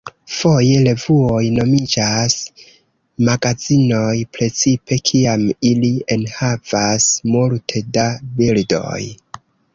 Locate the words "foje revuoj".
0.35-1.41